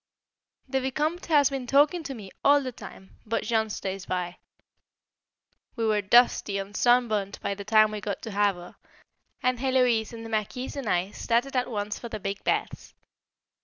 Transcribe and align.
The 0.67 0.81
Vicomte 0.81 1.27
has 1.27 1.51
been 1.51 1.67
talking 1.67 2.01
to 2.05 2.15
me 2.15 2.31
all 2.43 2.63
the 2.63 2.71
time, 2.71 3.11
but 3.23 3.43
Jean 3.43 3.69
stays 3.69 4.07
by. 4.07 4.37
We 5.75 5.85
were 5.85 6.01
dusty 6.01 6.57
and 6.57 6.75
sun 6.75 7.07
burnt 7.07 7.39
by 7.41 7.53
the 7.53 7.63
time 7.65 7.91
we 7.91 8.01
got 8.01 8.23
to 8.23 8.31
Havre, 8.31 8.77
and 9.43 9.59
Héloise 9.59 10.11
and 10.11 10.25
the 10.25 10.29
Marquise 10.31 10.75
and 10.75 10.89
I 10.89 11.11
started 11.11 11.55
at 11.55 11.69
once 11.69 11.99
for 11.99 12.09
the 12.09 12.19
big 12.19 12.43
baths. 12.43 12.95